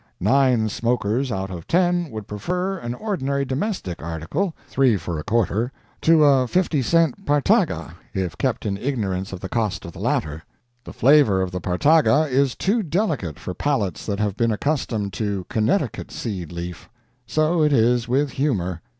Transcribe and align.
Nine 0.19 0.67
smokers 0.67 1.31
out 1.31 1.51
of 1.51 1.67
ten 1.67 2.09
would 2.09 2.25
prefer 2.25 2.79
an 2.79 2.95
ordinary 2.95 3.45
domestic 3.45 4.01
article, 4.01 4.55
three 4.67 4.97
for 4.97 5.19
a 5.19 5.23
quarter, 5.23 5.71
to 6.01 6.23
a 6.23 6.47
fifty 6.47 6.81
cent 6.81 7.23
Partaga, 7.23 7.93
if 8.11 8.35
kept 8.35 8.65
in 8.65 8.77
ignorance 8.77 9.31
of 9.31 9.41
the 9.41 9.47
cost 9.47 9.85
of 9.85 9.91
the 9.91 9.99
latter. 9.99 10.41
The 10.85 10.91
flavor 10.91 11.39
of 11.43 11.51
the 11.51 11.61
Partaga 11.61 12.27
is 12.31 12.55
too 12.55 12.81
delicate 12.81 13.37
for 13.37 13.53
palates 13.53 14.07
that 14.07 14.19
have 14.19 14.35
been 14.35 14.51
accustomed 14.51 15.13
to 15.13 15.45
Connecticut 15.49 16.09
seed 16.09 16.51
leaf. 16.51 16.89
So 17.27 17.61
it 17.61 17.71
is 17.71 18.07
with 18.07 18.31
humor. 18.31 18.81